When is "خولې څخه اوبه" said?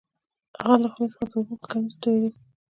0.91-1.55